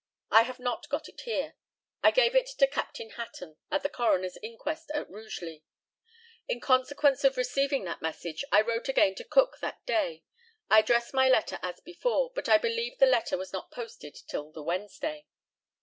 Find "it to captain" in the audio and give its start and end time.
2.33-3.11